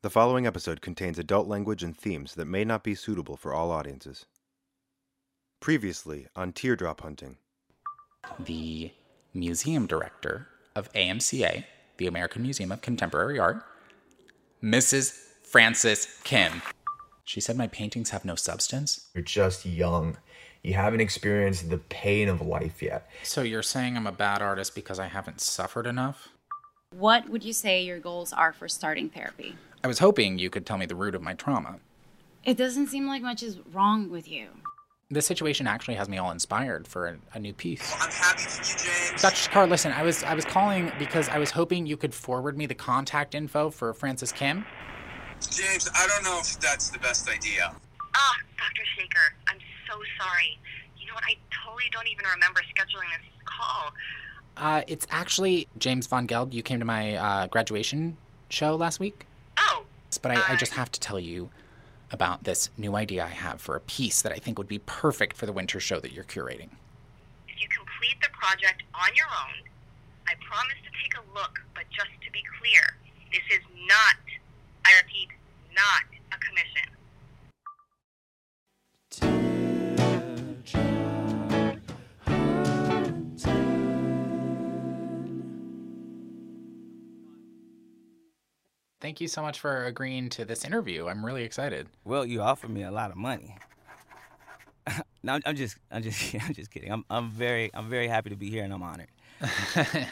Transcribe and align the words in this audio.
The 0.00 0.10
following 0.10 0.46
episode 0.46 0.80
contains 0.80 1.18
adult 1.18 1.48
language 1.48 1.82
and 1.82 1.96
themes 1.96 2.36
that 2.36 2.44
may 2.44 2.64
not 2.64 2.84
be 2.84 2.94
suitable 2.94 3.36
for 3.36 3.52
all 3.52 3.72
audiences. 3.72 4.26
Previously 5.58 6.28
on 6.36 6.52
Teardrop 6.52 7.00
Hunting. 7.00 7.38
the 8.38 8.92
museum 9.34 9.88
director 9.88 10.46
of 10.76 10.92
AMCA, 10.92 11.64
the 11.96 12.06
American 12.06 12.42
Museum 12.42 12.70
of 12.70 12.80
Contemporary 12.80 13.40
Art, 13.40 13.64
Mrs. 14.62 15.10
Frances 15.42 16.06
Kim. 16.22 16.62
She 17.24 17.40
said 17.40 17.56
my 17.56 17.66
paintings 17.66 18.10
have 18.10 18.24
no 18.24 18.36
substance. 18.36 19.08
You're 19.16 19.24
just 19.24 19.66
young. 19.66 20.16
You 20.62 20.74
haven't 20.74 21.00
experienced 21.00 21.70
the 21.70 21.78
pain 21.78 22.28
of 22.28 22.40
life 22.40 22.80
yet. 22.80 23.10
So 23.24 23.42
you're 23.42 23.64
saying 23.64 23.96
I'm 23.96 24.06
a 24.06 24.12
bad 24.12 24.42
artist 24.42 24.76
because 24.76 25.00
I 25.00 25.08
haven't 25.08 25.40
suffered 25.40 25.88
enough? 25.88 26.28
What 26.94 27.28
would 27.28 27.44
you 27.44 27.52
say 27.52 27.82
your 27.82 27.98
goals 27.98 28.32
are 28.32 28.52
for 28.52 28.68
starting 28.68 29.10
therapy? 29.10 29.56
I 29.82 29.88
was 29.88 29.98
hoping 29.98 30.38
you 30.38 30.50
could 30.50 30.66
tell 30.66 30.78
me 30.78 30.86
the 30.86 30.96
root 30.96 31.14
of 31.14 31.22
my 31.22 31.34
trauma. 31.34 31.78
It 32.44 32.56
doesn't 32.56 32.88
seem 32.88 33.06
like 33.06 33.22
much 33.22 33.42
is 33.42 33.58
wrong 33.72 34.10
with 34.10 34.28
you. 34.28 34.48
This 35.10 35.26
situation 35.26 35.66
actually 35.66 35.94
has 35.94 36.08
me 36.08 36.18
all 36.18 36.30
inspired 36.30 36.86
for 36.86 37.06
a, 37.06 37.16
a 37.34 37.38
new 37.38 37.54
piece. 37.54 37.94
I'm 37.98 38.10
happy 38.10 38.42
for 38.42 38.62
you, 38.62 38.78
James. 38.78 39.22
Dr. 39.22 39.36
Shakar, 39.36 39.68
listen, 39.68 39.92
I 39.92 40.02
was 40.02 40.22
I 40.22 40.34
was 40.34 40.44
calling 40.44 40.92
because 40.98 41.28
I 41.30 41.38
was 41.38 41.50
hoping 41.50 41.86
you 41.86 41.96
could 41.96 42.12
forward 42.12 42.58
me 42.58 42.66
the 42.66 42.74
contact 42.74 43.34
info 43.34 43.70
for 43.70 43.94
Frances 43.94 44.32
Kim. 44.32 44.66
James, 45.50 45.88
I 45.94 46.06
don't 46.08 46.24
know 46.24 46.38
if 46.40 46.60
that's 46.60 46.90
the 46.90 46.98
best 46.98 47.28
idea. 47.28 47.74
Ah, 48.14 48.36
Dr. 48.58 48.82
Shakar, 48.96 49.32
I'm 49.48 49.58
so 49.88 49.94
sorry. 50.20 50.58
You 50.98 51.06
know 51.06 51.14
what? 51.14 51.24
I 51.24 51.36
totally 51.64 51.88
don't 51.90 52.08
even 52.08 52.26
remember 52.34 52.60
scheduling 52.60 53.08
this 53.16 53.42
call. 53.46 53.92
Uh, 54.58 54.82
it's 54.88 55.06
actually 55.10 55.68
James 55.78 56.06
Von 56.06 56.26
Geld. 56.26 56.52
You 56.52 56.62
came 56.62 56.80
to 56.80 56.84
my 56.84 57.14
uh, 57.14 57.46
graduation 57.46 58.18
show 58.50 58.74
last 58.74 59.00
week. 59.00 59.27
Oh, 59.58 59.84
But 60.22 60.32
I, 60.32 60.52
I 60.52 60.56
just 60.56 60.72
have 60.72 60.90
to 60.92 61.00
tell 61.00 61.18
you 61.20 61.50
about 62.10 62.44
this 62.44 62.70
new 62.78 62.96
idea 62.96 63.24
I 63.24 63.28
have 63.28 63.60
for 63.60 63.76
a 63.76 63.80
piece 63.80 64.22
that 64.22 64.32
I 64.32 64.36
think 64.36 64.56
would 64.58 64.68
be 64.68 64.78
perfect 64.80 65.36
for 65.36 65.44
the 65.46 65.52
winter 65.52 65.78
show 65.80 66.00
that 66.00 66.12
you're 66.12 66.24
curating. 66.24 66.70
if 67.48 67.60
you 67.60 67.68
complete 67.68 68.16
the 68.22 68.30
project 68.32 68.82
on 68.94 69.14
your 69.14 69.26
own, 69.26 69.68
I 70.26 70.32
promise 70.40 70.78
to 70.84 70.90
take 71.02 71.12
a 71.18 71.24
look, 71.34 71.60
but 71.74 71.84
just 71.90 72.10
to 72.24 72.30
be 72.32 72.42
clear, 72.60 72.96
this 73.32 73.44
is 73.52 73.64
not, 73.86 74.16
I 74.86 74.96
repeat, 75.02 75.28
not 75.74 76.04
a 76.32 76.38
commission. 76.40 76.87
Thank 89.08 89.22
you 89.22 89.28
so 89.28 89.40
much 89.40 89.58
for 89.58 89.86
agreeing 89.86 90.28
to 90.28 90.44
this 90.44 90.66
interview. 90.66 91.06
I'm 91.08 91.24
really 91.24 91.42
excited. 91.42 91.88
Well, 92.04 92.26
you 92.26 92.42
offered 92.42 92.68
me 92.68 92.82
a 92.82 92.90
lot 92.90 93.10
of 93.10 93.16
money. 93.16 93.56
no, 95.22 95.32
I'm, 95.32 95.40
I'm 95.46 95.56
just, 95.56 95.78
I'm 95.90 96.02
just, 96.02 96.34
I'm 96.42 96.52
just 96.52 96.70
kidding. 96.70 96.92
I'm, 96.92 97.06
I'm 97.08 97.30
very, 97.30 97.70
I'm 97.72 97.88
very 97.88 98.06
happy 98.06 98.28
to 98.28 98.36
be 98.36 98.50
here, 98.50 98.64
and 98.64 98.70
I'm 98.70 98.82
honored. 98.82 99.08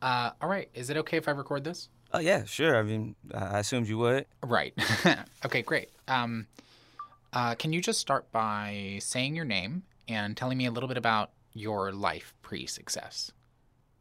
Uh, 0.00 0.30
all 0.40 0.48
right, 0.48 0.68
is 0.74 0.90
it 0.90 0.96
okay 0.98 1.16
if 1.16 1.26
I 1.26 1.32
record 1.32 1.64
this? 1.64 1.88
Oh 2.12 2.20
yeah, 2.20 2.44
sure. 2.44 2.76
I 2.76 2.82
mean, 2.82 3.16
I 3.34 3.56
I 3.56 3.58
assumed 3.58 3.88
you 3.88 3.98
would. 3.98 4.26
Right. 4.44 4.72
okay, 5.44 5.62
great. 5.62 5.88
Um, 6.06 6.46
uh, 7.32 7.56
can 7.56 7.72
you 7.72 7.80
just 7.80 7.98
start 7.98 8.30
by 8.30 8.98
saying 9.00 9.34
your 9.34 9.44
name 9.44 9.82
and 10.06 10.36
telling 10.36 10.56
me 10.56 10.66
a 10.66 10.70
little 10.70 10.88
bit 10.88 10.98
about 10.98 11.30
your 11.52 11.90
life 11.90 12.32
pre-success? 12.42 13.32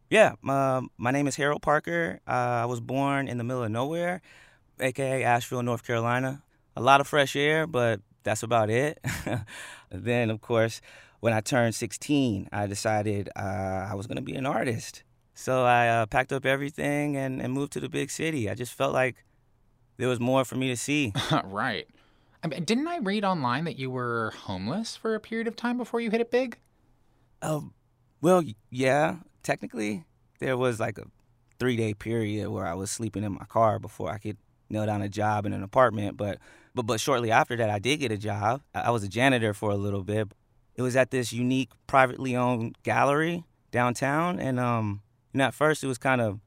Yeah, 0.10 0.36
um, 0.48 0.90
my 0.98 1.12
name 1.12 1.28
is 1.28 1.36
Harold 1.36 1.62
Parker. 1.62 2.22
Uh, 2.26 2.32
I 2.32 2.66
was 2.66 2.80
born 2.80 3.28
in 3.28 3.38
the 3.38 3.44
middle 3.44 3.64
of 3.64 3.72
nowhere, 3.72 4.22
aka 4.80 5.24
Asheville, 5.24 5.64
North 5.64 5.86
Carolina. 5.86 6.44
A 6.78 6.82
lot 6.82 7.02
of 7.02 7.08
fresh 7.08 7.36
air, 7.36 7.68
but 7.68 8.00
that's 8.24 8.42
about 8.42 8.70
it. 8.70 9.00
then, 9.92 10.30
of 10.30 10.40
course, 10.40 10.80
when 11.20 11.34
I 11.34 11.42
turned 11.42 11.76
16, 11.76 12.48
I 12.54 12.68
decided 12.68 13.30
uh, 13.36 13.88
I 13.90 13.96
was 13.96 14.08
going 14.08 14.16
to 14.16 14.22
be 14.22 14.36
an 14.36 14.46
artist. 14.46 15.04
So 15.34 15.66
I 15.66 15.90
uh, 15.90 16.06
packed 16.06 16.32
up 16.32 16.46
everything 16.46 17.18
and, 17.18 17.42
and 17.42 17.52
moved 17.52 17.74
to 17.74 17.82
the 17.82 17.90
big 17.90 18.10
city. 18.10 18.50
I 18.50 18.56
just 18.56 18.74
felt 18.74 18.94
like 18.94 19.26
there 19.98 20.08
was 20.08 20.22
more 20.22 20.46
for 20.46 20.56
me 20.56 20.70
to 20.70 20.78
see. 20.78 21.12
right. 21.44 21.88
I 22.44 22.48
mean, 22.48 22.64
didn't 22.64 22.88
I 22.88 23.00
read 23.00 23.26
online 23.26 23.66
that 23.66 23.78
you 23.78 23.90
were 23.90 24.32
homeless 24.46 24.96
for 24.96 25.16
a 25.16 25.20
period 25.20 25.48
of 25.48 25.58
time 25.58 25.78
before 25.78 26.00
you 26.00 26.12
hit 26.12 26.22
it 26.22 26.32
big? 26.32 26.58
Oh, 27.42 27.72
well, 28.22 28.44
yeah. 28.70 29.18
Technically, 29.48 30.04
there 30.40 30.58
was 30.58 30.78
like 30.78 30.98
a 30.98 31.06
three 31.58 31.78
day 31.78 31.94
period 31.94 32.50
where 32.50 32.68
I 32.68 32.74
was 32.74 32.92
sleeping 32.92 33.24
in 33.24 33.32
my 33.32 33.46
car 33.46 33.80
before 33.80 34.12
I 34.12 34.18
could 34.18 34.36
nail 34.70 34.86
down 34.86 35.02
a 35.02 35.08
job 35.08 35.46
in 35.46 35.54
an 35.54 35.64
apartment. 35.64 36.18
But 36.18 36.40
but 36.76 36.86
but 36.86 37.00
shortly 37.00 37.32
after 37.32 37.56
that, 37.56 37.70
I 37.70 37.80
did 37.80 38.02
get 38.02 38.12
a 38.12 38.18
job. 38.18 38.62
I 38.76 38.92
was 38.92 39.06
a 39.06 39.08
janitor 39.08 39.54
for 39.54 39.72
a 39.72 39.78
little 39.78 40.04
bit. 40.04 40.34
It 40.76 40.82
was 40.82 40.98
at 40.98 41.12
this 41.12 41.32
unique 41.32 41.70
privately 41.88 42.36
owned 42.36 42.78
gallery 42.84 43.46
downtown, 43.72 44.38
and 44.38 44.60
um, 44.60 45.00
you 45.32 45.38
know, 45.38 45.46
at 45.46 45.54
first 45.54 45.82
it 45.82 45.88
was 45.88 45.98
kind 45.98 46.20
of 46.20 46.42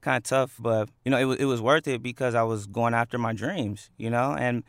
kind 0.00 0.16
of 0.16 0.24
tough, 0.24 0.56
but 0.58 0.88
you 1.04 1.12
know, 1.12 1.18
it 1.18 1.26
was 1.26 1.38
it 1.38 1.44
was 1.44 1.60
worth 1.62 1.86
it 1.86 2.02
because 2.02 2.34
I 2.34 2.42
was 2.42 2.66
going 2.66 2.92
after 2.92 3.18
my 3.18 3.32
dreams, 3.32 3.88
you 3.96 4.10
know, 4.10 4.34
and 4.34 4.64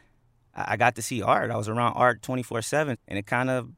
I 0.56 0.74
I 0.74 0.78
got 0.78 0.94
to 0.98 1.02
see 1.02 1.24
art. 1.24 1.50
I 1.50 1.58
was 1.58 1.68
around 1.68 1.94
art 1.94 2.22
twenty 2.22 2.44
four 2.44 2.62
seven, 2.62 3.00
and 3.08 3.18
it 3.18 3.26
kind 3.26 3.50
of 3.50 3.72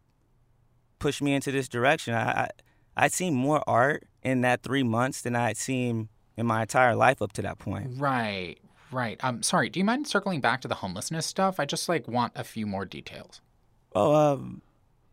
pushed 1.00 1.22
me 1.22 1.34
into 1.34 1.54
this 1.54 1.70
direction. 1.70 2.14
I, 2.14 2.42
I 2.42 2.50
I'd 2.96 3.14
seen 3.14 3.34
more 3.34 3.64
art 3.68 4.08
in 4.24 4.42
that 4.42 4.64
three 4.64 4.84
months 4.84 5.22
than 5.22 5.36
I'd 5.36 5.58
seen 5.58 6.10
in 6.38 6.46
my 6.46 6.62
entire 6.62 6.96
life 6.96 7.22
up 7.22 7.34
to 7.34 7.42
that 7.44 7.60
point. 7.60 8.00
Right, 8.00 8.58
right. 8.92 9.18
Um, 9.24 9.44
sorry. 9.44 9.70
Do 9.70 9.80
you 9.80 9.86
mind 9.86 10.08
circling 10.08 10.42
back 10.42 10.62
to 10.62 10.68
the 10.68 10.76
homelessness 10.76 11.26
stuff? 11.26 11.60
I 11.60 11.66
just 11.66 11.90
like 11.90 12.08
want 12.08 12.34
a 12.36 12.44
few 12.44 12.66
more 12.66 12.86
details. 12.86 13.42
Oh, 13.94 14.14
um, 14.14 14.62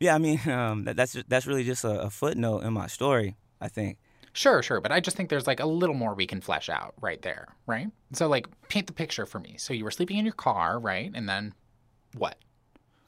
yeah. 0.00 0.14
I 0.14 0.18
mean, 0.18 0.40
um, 0.48 0.84
that, 0.84 0.96
that's 0.96 1.16
that's 1.28 1.46
really 1.46 1.64
just 1.64 1.84
a, 1.84 2.02
a 2.02 2.10
footnote 2.10 2.60
in 2.60 2.72
my 2.72 2.86
story. 2.86 3.36
I 3.60 3.68
think. 3.68 3.98
Sure, 4.34 4.62
sure, 4.62 4.80
but 4.80 4.90
I 4.90 5.00
just 5.00 5.16
think 5.16 5.28
there's 5.28 5.46
like 5.46 5.60
a 5.60 5.66
little 5.66 5.94
more 5.94 6.14
we 6.14 6.26
can 6.26 6.40
flesh 6.40 6.70
out 6.70 6.94
right 7.00 7.20
there, 7.20 7.48
right? 7.66 7.88
So 8.14 8.28
like 8.28 8.46
paint 8.68 8.86
the 8.86 8.92
picture 8.94 9.26
for 9.26 9.38
me. 9.38 9.56
So 9.58 9.74
you 9.74 9.84
were 9.84 9.90
sleeping 9.90 10.16
in 10.16 10.24
your 10.24 10.32
car, 10.32 10.78
right? 10.78 11.10
And 11.14 11.28
then 11.28 11.52
what? 12.16 12.36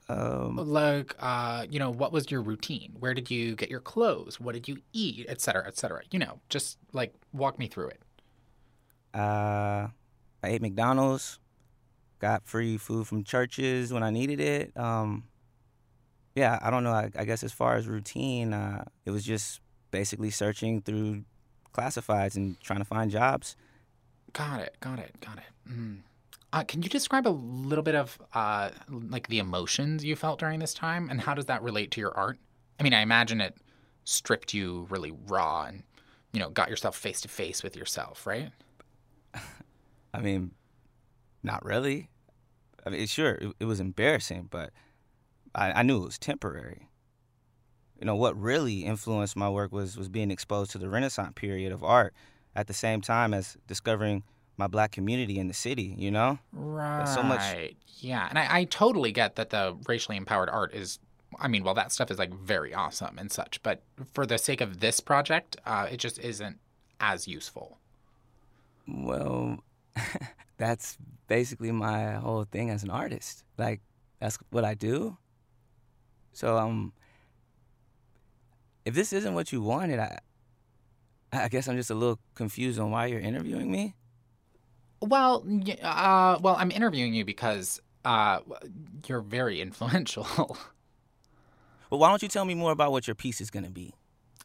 Um, 0.09 0.56
Like 0.56 1.15
uh, 1.19 1.66
you 1.70 1.78
know, 1.78 1.91
what 1.91 2.12
was 2.12 2.31
your 2.31 2.42
routine? 2.42 2.94
Where 2.98 3.15
did 3.15 3.31
you 3.31 3.56
get 3.56 3.70
your 3.70 3.81
clothes? 3.81 4.38
What 4.38 4.53
did 4.54 4.69
you 4.69 4.78
eat, 4.92 5.26
et 5.28 5.41
cetera, 5.41 5.66
et 5.66 5.76
cetera? 5.78 6.03
You 6.10 6.19
know, 6.19 6.41
just 6.50 6.78
like 6.92 7.15
walk 7.32 7.59
me 7.59 7.69
through 7.69 7.88
it. 7.88 8.03
uh, 9.15 9.88
I 10.42 10.48
ate 10.48 10.60
McDonald's. 10.62 11.38
Got 12.20 12.47
free 12.47 12.78
food 12.78 13.06
from 13.06 13.25
churches 13.25 13.92
when 13.92 14.03
I 14.03 14.10
needed 14.10 14.41
it. 14.41 14.76
Um, 14.76 15.25
yeah, 16.34 16.59
I 16.62 16.71
don't 16.71 16.82
know. 16.84 16.92
I, 16.92 17.10
I 17.16 17.25
guess 17.25 17.42
as 17.42 17.53
far 17.53 17.76
as 17.76 17.86
routine, 17.86 18.53
uh, 18.53 18.84
it 19.04 19.10
was 19.10 19.25
just 19.25 19.60
basically 19.91 20.31
searching 20.31 20.81
through 20.81 21.25
classifieds 21.75 22.36
and 22.36 22.59
trying 22.60 22.78
to 22.78 22.84
find 22.84 23.10
jobs. 23.10 23.56
Got 24.32 24.60
it, 24.60 24.76
got 24.81 24.98
it, 24.98 25.15
got 25.21 25.38
it. 25.38 25.44
Mm. 25.71 25.98
Uh, 26.54 26.62
can 26.62 26.84
you 26.84 26.88
describe 26.88 27.26
a 27.26 27.31
little 27.31 27.82
bit 27.82 27.97
of 27.97 28.16
uh, 28.32 28.70
like 28.88 29.26
the 29.26 29.41
emotions 29.41 30.04
you 30.04 30.15
felt 30.15 30.38
during 30.38 30.60
this 30.60 30.72
time, 30.72 31.10
and 31.10 31.20
how 31.20 31.34
does 31.34 31.47
that 31.47 31.60
relate 31.65 31.91
to 31.91 32.00
your 32.00 32.16
art? 32.16 32.38
I 32.78 32.84
mean, 32.84 32.94
I 32.94 33.00
imagine 33.00 33.41
it 33.41 33.56
stripped 34.04 34.54
you 34.54 34.87
really 34.88 35.12
raw, 35.26 35.65
and 35.65 35.82
you 36.32 36.38
know, 36.38 36.50
got 36.50 36.70
yourself 36.70 36.97
face 36.97 37.20
to 37.22 37.28
face 37.28 37.65
with 37.65 37.75
yourself, 37.75 38.25
right? 38.25 38.53
I 40.15 40.20
mean, 40.20 40.53
not 41.42 41.65
really. 41.65 42.09
I 42.86 42.91
mean, 42.91 43.04
sure, 43.09 43.34
it, 43.34 43.53
it 43.59 43.65
was 43.65 43.81
embarrassing, 43.81 44.47
but 44.48 44.71
I, 45.56 45.72
I 45.72 45.82
knew 45.82 46.03
it 46.03 46.04
was 46.04 46.19
temporary. 46.21 46.88
You 47.98 48.06
know, 48.06 48.15
what 48.15 48.41
really 48.41 48.84
influenced 48.84 49.34
my 49.34 49.50
work 49.50 49.72
was 49.72 49.97
was 49.97 50.09
being 50.09 50.31
exposed 50.31 50.71
to 50.71 50.78
the 50.78 50.88
Renaissance 50.88 51.32
period 51.34 51.72
of 51.72 51.82
art 51.82 52.15
at 52.54 52.69
the 52.69 52.75
same 52.75 53.00
time 53.00 53.34
as 53.34 53.56
discovering 53.66 54.22
my 54.56 54.66
black 54.66 54.92
community 54.92 55.38
in 55.38 55.48
the 55.48 55.54
city, 55.54 55.94
you 55.98 56.10
know? 56.10 56.38
Right. 56.53 57.06
so 57.06 57.22
much- 57.22 57.74
Yeah, 57.98 58.27
and 58.28 58.39
I, 58.39 58.59
I 58.59 58.65
totally 58.65 59.12
get 59.12 59.36
that 59.36 59.51
the 59.51 59.77
racially 59.89 60.16
empowered 60.16 60.48
art 60.51 60.74
is. 60.74 60.98
I 61.41 61.48
mean, 61.48 61.65
well, 61.65 61.74
that 61.74 61.91
stuff 61.91 62.10
is 62.12 62.18
like 62.18 62.33
very 62.33 62.72
awesome 62.72 63.18
and 63.18 63.33
such, 63.33 63.60
but 63.65 63.83
for 64.12 64.24
the 64.27 64.39
sake 64.39 64.60
of 64.60 64.78
this 64.80 65.01
project, 65.01 65.56
uh, 65.66 65.89
it 65.91 65.97
just 65.97 66.18
isn't 66.21 66.59
as 67.01 67.27
useful. 67.27 67.78
Well, 68.86 69.59
that's 70.59 70.97
basically 71.27 71.72
my 71.72 72.12
whole 72.12 72.45
thing 72.45 72.71
as 72.71 72.84
an 72.84 72.91
artist. 72.91 73.42
Like, 73.59 73.80
that's 74.21 74.39
what 74.51 74.65
I 74.65 74.74
do. 74.74 75.16
So, 76.33 76.56
um, 76.56 76.92
if 78.84 78.95
this 78.95 79.12
isn't 79.12 79.34
what 79.34 79.51
you 79.53 79.62
wanted, 79.62 79.98
I, 79.98 80.18
I 81.33 81.48
guess 81.48 81.66
I'm 81.68 81.77
just 81.77 81.91
a 81.91 81.95
little 81.95 82.18
confused 82.34 82.78
on 82.78 82.91
why 82.91 83.06
you're 83.06 83.21
interviewing 83.21 83.71
me. 83.72 83.95
Well, 85.00 85.44
uh, 85.82 86.38
well, 86.41 86.56
I'm 86.58 86.70
interviewing 86.70 87.14
you 87.14 87.24
because 87.24 87.80
uh, 88.04 88.41
you're 89.06 89.20
very 89.20 89.60
influential. 89.60 90.26
Well, 91.91 92.00
why 92.00 92.08
don't 92.08 92.22
you 92.22 92.28
tell 92.28 92.44
me 92.44 92.54
more 92.54 92.72
about 92.72 92.92
what 92.92 93.06
your 93.06 93.14
piece 93.14 93.41
is 93.41 93.50
going 93.50 93.64
to 93.64 93.70
be? 93.70 93.94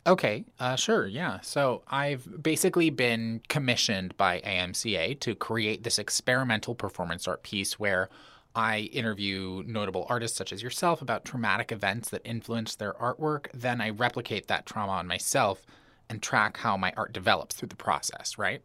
Okay, 0.08 0.46
uh, 0.60 0.76
sure, 0.76 1.08
yeah. 1.08 1.40
So 1.42 1.84
I've 1.88 2.42
basically 2.42 2.90
been 2.90 3.42
commissioned 3.50 4.16
by 4.18 4.40
AMCA 4.42 5.20
to 5.20 5.36
create 5.36 5.84
this 5.84 6.00
experimental 6.00 6.74
performance 6.74 7.28
art 7.28 7.44
piece 7.44 7.78
where 7.78 8.10
I 8.56 8.90
interview 8.94 9.64
notable 9.68 10.06
artists 10.10 10.38
such 10.38 10.52
as 10.52 10.64
yourself 10.64 11.02
about 11.02 11.26
traumatic 11.26 11.72
events 11.72 12.10
that 12.10 12.22
influence 12.26 12.76
their 12.76 12.94
artwork. 12.94 13.48
Then 13.54 13.82
I 13.82 13.90
replicate 13.90 14.48
that 14.48 14.66
trauma 14.66 14.94
on 14.94 15.08
myself 15.08 15.66
and 16.10 16.22
track 16.22 16.58
how 16.58 16.76
my 16.76 16.94
art 16.98 17.14
develops 17.14 17.56
through 17.56 17.70
the 17.70 17.76
process, 17.76 18.38
right? 18.38 18.62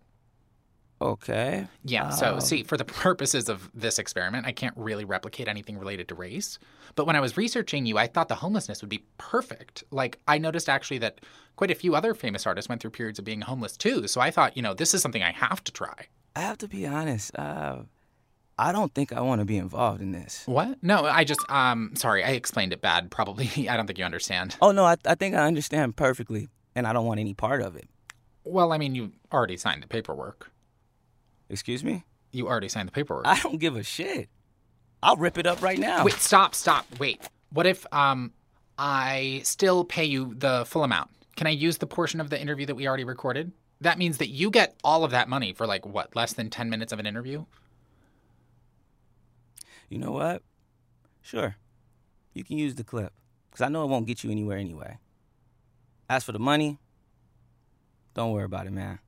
Okay. 1.01 1.67
Yeah, 1.85 2.11
so 2.11 2.35
Um, 2.35 2.41
see, 2.41 2.63
for 2.63 2.77
the 2.77 2.85
purposes 3.07 3.49
of 3.49 3.71
this 3.75 3.99
experiment, 3.99 4.47
I 4.47 4.53
can't 4.53 4.75
really 4.77 5.05
replicate 5.05 5.49
anything 5.49 5.79
related 5.79 6.09
to 6.09 6.15
race. 6.15 6.59
But 6.95 7.07
when 7.07 7.17
I 7.17 7.21
was 7.21 7.37
researching 7.37 7.85
you, 7.87 7.99
I 7.99 8.07
thought 8.07 8.29
the 8.29 8.37
homelessness 8.37 8.81
would 8.81 8.89
be 8.91 9.05
perfect. 9.19 9.85
Like, 9.91 10.19
I 10.29 10.39
noticed 10.39 10.69
actually 10.69 10.99
that 10.99 11.21
quite 11.57 11.71
a 11.71 11.75
few 11.75 11.95
other 11.95 12.15
famous 12.15 12.47
artists 12.47 12.69
went 12.69 12.81
through 12.81 12.93
periods 12.93 13.19
of 13.19 13.25
being 13.25 13.43
homeless 13.43 13.77
too. 13.77 14.07
So 14.07 14.21
I 14.21 14.31
thought, 14.31 14.57
you 14.57 14.63
know, 14.63 14.75
this 14.75 14.95
is 14.95 15.03
something 15.03 15.23
I 15.23 15.33
have 15.33 15.63
to 15.65 15.73
try. 15.73 16.07
I 16.37 16.41
have 16.41 16.59
to 16.59 16.69
be 16.69 16.87
honest. 16.87 17.37
Uh, 17.37 17.83
I 18.59 18.71
don't 18.73 18.95
think 18.95 19.13
I 19.13 19.21
want 19.21 19.41
to 19.41 19.45
be 19.45 19.57
involved 19.57 20.01
in 20.01 20.13
this. 20.13 20.45
What? 20.47 20.79
No, 20.83 21.05
I 21.05 21.25
just, 21.25 21.41
um, 21.51 21.93
sorry, 21.97 22.23
I 22.23 22.31
explained 22.31 22.73
it 22.73 22.81
bad. 22.81 23.11
Probably, 23.11 23.69
I 23.69 23.77
don't 23.77 23.87
think 23.87 23.99
you 23.99 24.05
understand. 24.05 24.57
Oh 24.63 24.71
no, 24.71 24.85
I, 24.85 24.97
I 25.05 25.17
think 25.17 25.35
I 25.35 25.47
understand 25.47 25.97
perfectly, 25.97 26.49
and 26.75 26.87
I 26.87 26.93
don't 26.93 27.05
want 27.07 27.21
any 27.21 27.35
part 27.35 27.63
of 27.63 27.75
it. 27.77 27.89
Well, 28.45 28.73
I 28.73 28.79
mean, 28.79 28.95
you 28.95 29.13
already 29.33 29.57
signed 29.57 29.83
the 29.83 29.89
paperwork. 29.89 30.51
Excuse 31.49 31.85
me? 31.85 32.05
You 32.33 32.49
already 32.49 32.69
signed 32.69 32.89
the 32.89 32.93
paperwork. 32.93 33.27
I 33.27 33.39
don't 33.41 33.59
give 33.59 33.77
a 33.77 33.83
shit. 33.83 34.29
I'll 35.03 35.17
rip 35.17 35.39
it 35.39 35.47
up 35.47 35.63
right 35.63 35.79
now. 35.79 36.05
Wait, 36.05 36.15
stop, 36.15 36.55
stop, 36.55 36.87
wait. 36.99 37.21
What 37.51 37.67
if 37.67 37.87
um 37.93 38.33
I 38.79 39.41
still 39.45 39.85
pay 39.85 40.05
you 40.05 40.35
the 40.35 40.65
full 40.67 40.83
amount? 40.83 41.11
Can 41.37 41.47
I 41.47 41.51
use 41.51 41.79
the 41.79 41.87
portion 41.87 42.21
of 42.21 42.31
the 42.31 42.41
interview 42.41 42.67
that 42.67 42.75
we 42.75 42.89
already 42.89 43.05
recorded? 43.05 43.53
That 43.81 43.99
means 43.99 44.19
that 44.19 44.29
you 44.29 44.51
get 44.51 44.75
all 44.83 45.05
of 45.05 45.11
that 45.11 45.29
money 45.29 45.53
for 45.53 45.67
like 45.67 45.85
what, 45.85 46.17
less 46.17 46.33
than 46.33 46.49
10 46.49 46.71
minutes 46.71 46.93
of 46.93 46.99
an 46.99 47.07
interview? 47.07 47.45
You 49.89 49.99
know 49.99 50.13
what? 50.13 50.43
Sure. 51.21 51.57
You 52.33 52.45
can 52.45 52.59
use 52.59 52.75
the 52.75 52.85
clip, 52.85 53.13
because 53.51 53.63
I 53.63 53.69
know 53.69 53.85
it 53.85 53.89
won't 53.89 54.07
get 54.07 54.25
you 54.25 54.31
anywhere 54.31 54.59
anyway. 54.59 54.99
As 56.09 56.25
for 56.25 56.33
the 56.33 56.39
money, 56.39 56.79
don't 58.15 58.33
worry 58.33 58.45
about 58.45 58.67
it, 58.67 58.73
man. 58.73 58.99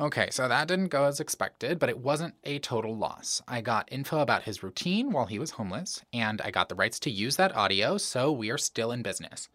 Okay, 0.00 0.28
so 0.30 0.48
that 0.48 0.68
didn't 0.68 0.88
go 0.88 1.04
as 1.04 1.20
expected, 1.20 1.78
but 1.78 1.88
it 1.88 1.98
wasn't 1.98 2.34
a 2.44 2.58
total 2.58 2.96
loss. 2.96 3.42
I 3.46 3.60
got 3.60 3.88
info 3.92 4.20
about 4.20 4.44
his 4.44 4.62
routine 4.62 5.12
while 5.12 5.26
he 5.26 5.38
was 5.38 5.52
homeless, 5.52 6.02
and 6.12 6.40
I 6.40 6.50
got 6.50 6.68
the 6.68 6.74
rights 6.74 6.98
to 7.00 7.10
use 7.10 7.36
that 7.36 7.54
audio, 7.54 7.98
so 7.98 8.32
we 8.32 8.50
are 8.50 8.58
still 8.58 8.90
in 8.90 9.02
business. 9.02 9.48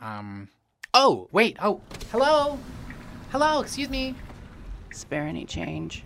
Um 0.00 0.48
Oh, 0.94 1.28
wait. 1.32 1.56
Oh, 1.62 1.80
hello. 2.10 2.58
Hello, 3.30 3.62
excuse 3.62 3.88
me. 3.88 4.14
Spare 4.92 5.22
any 5.22 5.46
change? 5.46 6.04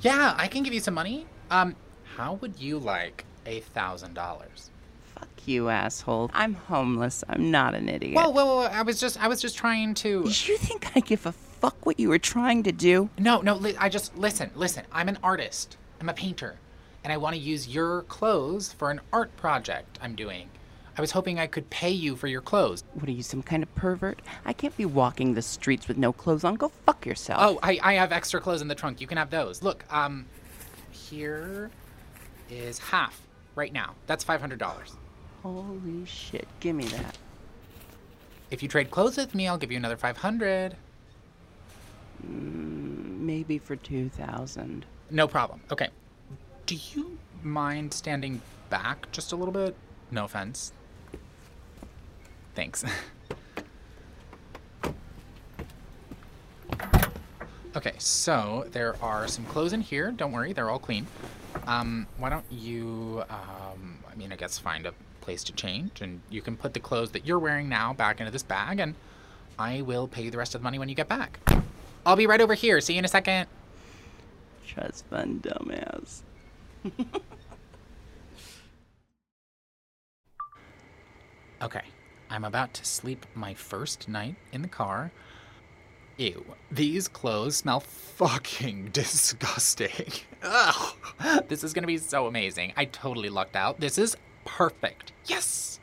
Yeah, 0.00 0.34
I 0.36 0.46
can 0.46 0.62
give 0.62 0.72
you 0.72 0.78
some 0.78 0.94
money. 0.94 1.26
Um, 1.50 1.74
how 2.16 2.34
would 2.34 2.60
you 2.60 2.78
like 2.78 3.24
a 3.46 3.60
thousand 3.60 4.14
dollars? 4.14 4.70
Fuck 5.14 5.28
you, 5.46 5.70
asshole. 5.70 6.30
I'm 6.32 6.54
homeless. 6.54 7.24
I'm 7.28 7.50
not 7.50 7.74
an 7.74 7.88
idiot. 7.88 8.14
Whoa, 8.14 8.30
whoa, 8.30 8.44
whoa! 8.46 8.62
I 8.62 8.82
was 8.82 9.00
just, 9.00 9.20
I 9.20 9.26
was 9.26 9.40
just 9.42 9.56
trying 9.56 9.94
to. 9.94 10.22
You 10.24 10.56
think 10.56 10.96
I 10.96 11.00
give 11.00 11.26
a 11.26 11.32
fuck 11.62 11.86
what 11.86 12.00
you 12.00 12.08
were 12.08 12.18
trying 12.18 12.64
to 12.64 12.72
do? 12.72 13.08
No, 13.16 13.40
no. 13.40 13.54
Li- 13.54 13.76
I 13.78 13.88
just 13.88 14.18
listen, 14.18 14.50
listen. 14.56 14.84
I'm 14.90 15.08
an 15.08 15.18
artist. 15.22 15.76
I'm 16.00 16.08
a 16.08 16.12
painter, 16.12 16.56
and 17.04 17.12
I 17.12 17.16
want 17.16 17.36
to 17.36 17.40
use 17.40 17.68
your 17.68 18.02
clothes 18.02 18.72
for 18.72 18.90
an 18.90 19.00
art 19.12 19.34
project 19.36 19.96
I'm 20.02 20.16
doing. 20.16 20.50
I 20.98 21.00
was 21.00 21.12
hoping 21.12 21.38
I 21.38 21.46
could 21.46 21.70
pay 21.70 21.90
you 21.90 22.16
for 22.16 22.26
your 22.26 22.40
clothes. 22.40 22.82
What 22.94 23.08
are 23.08 23.12
you, 23.12 23.22
some 23.22 23.42
kind 23.42 23.62
of 23.62 23.72
pervert? 23.76 24.20
I 24.44 24.52
can't 24.52 24.76
be 24.76 24.84
walking 24.84 25.34
the 25.34 25.40
streets 25.40 25.86
with 25.88 25.96
no 25.96 26.12
clothes 26.12 26.42
on. 26.44 26.56
Go 26.56 26.70
fuck 26.84 27.06
yourself. 27.06 27.38
Oh, 27.40 27.58
I, 27.62 27.78
I 27.80 27.92
have 27.94 28.12
extra 28.12 28.40
clothes 28.40 28.60
in 28.60 28.68
the 28.68 28.74
trunk. 28.74 29.00
You 29.00 29.06
can 29.06 29.16
have 29.16 29.30
those. 29.30 29.62
Look, 29.62 29.84
um, 29.90 30.26
here 30.90 31.70
is 32.50 32.78
half 32.80 33.20
right 33.54 33.72
now. 33.72 33.94
That's 34.08 34.24
five 34.24 34.40
hundred 34.40 34.58
dollars. 34.58 34.96
Holy 35.44 36.04
shit. 36.06 36.48
Give 36.58 36.74
me 36.74 36.86
that. 36.86 37.16
If 38.50 38.62
you 38.64 38.68
trade 38.68 38.90
clothes 38.90 39.16
with 39.16 39.32
me, 39.34 39.46
I'll 39.46 39.58
give 39.58 39.70
you 39.70 39.78
another 39.78 39.96
five 39.96 40.18
hundred. 40.18 40.72
Mm, 40.72 40.76
maybe 42.22 43.58
for 43.58 43.76
2000 43.76 44.84
No 45.10 45.28
problem. 45.28 45.60
Okay. 45.70 45.88
Do 46.66 46.76
you 46.92 47.18
mind 47.42 47.92
standing 47.92 48.40
back 48.70 49.10
just 49.12 49.32
a 49.32 49.36
little 49.36 49.52
bit? 49.52 49.74
No 50.10 50.24
offense. 50.24 50.72
Thanks. 52.54 52.84
okay, 57.76 57.94
so 57.98 58.66
there 58.72 58.96
are 59.02 59.26
some 59.26 59.44
clothes 59.46 59.72
in 59.72 59.80
here. 59.80 60.12
Don't 60.12 60.32
worry, 60.32 60.52
they're 60.52 60.70
all 60.70 60.78
clean. 60.78 61.06
Um, 61.66 62.06
why 62.18 62.28
don't 62.28 62.44
you, 62.50 63.24
um, 63.30 63.98
I 64.10 64.14
mean, 64.16 64.32
I 64.32 64.36
guess 64.36 64.58
find 64.58 64.86
a 64.86 64.92
place 65.20 65.44
to 65.44 65.52
change, 65.52 66.00
and 66.00 66.20
you 66.28 66.42
can 66.42 66.56
put 66.56 66.74
the 66.74 66.80
clothes 66.80 67.12
that 67.12 67.26
you're 67.26 67.38
wearing 67.38 67.68
now 67.68 67.92
back 67.92 68.20
into 68.20 68.32
this 68.32 68.42
bag, 68.42 68.80
and 68.80 68.94
I 69.58 69.82
will 69.82 70.08
pay 70.08 70.22
you 70.22 70.30
the 70.30 70.38
rest 70.38 70.54
of 70.54 70.60
the 70.60 70.64
money 70.64 70.78
when 70.78 70.88
you 70.88 70.94
get 70.94 71.08
back. 71.08 71.38
I'll 72.04 72.16
be 72.16 72.26
right 72.26 72.40
over 72.40 72.54
here. 72.54 72.80
See 72.80 72.94
you 72.94 72.98
in 72.98 73.04
a 73.04 73.08
second. 73.08 73.46
Trust 74.66 75.06
fund 75.06 75.42
dumbass. 75.42 76.22
Okay, 81.62 81.84
I'm 82.28 82.42
about 82.44 82.74
to 82.74 82.84
sleep 82.84 83.24
my 83.36 83.54
first 83.54 84.08
night 84.08 84.34
in 84.52 84.62
the 84.62 84.68
car. 84.68 85.12
Ew, 86.16 86.44
these 86.72 87.06
clothes 87.06 87.54
smell 87.56 87.78
fucking 87.78 88.86
disgusting. 88.92 90.12
Ugh, 90.42 90.96
this 91.48 91.62
is 91.62 91.72
gonna 91.72 91.86
be 91.86 91.98
so 91.98 92.26
amazing. 92.26 92.72
I 92.76 92.86
totally 92.86 93.28
lucked 93.28 93.54
out. 93.54 93.78
This 93.78 93.96
is 93.96 94.16
perfect. 94.44 95.12
Yes! 95.26 95.78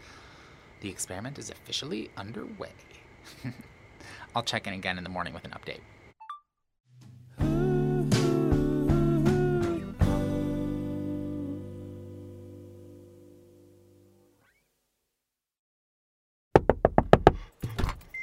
The 0.81 0.89
experiment 0.89 1.39
is 1.39 1.49
officially 1.49 2.09
underway. 2.17 2.71
I'll 4.35 4.43
check 4.43 4.67
in 4.67 4.73
again 4.73 4.97
in 4.97 5.05
the 5.05 5.09
morning 5.09 5.33
with 5.33 5.45
an 5.45 5.51
update. 5.51 5.79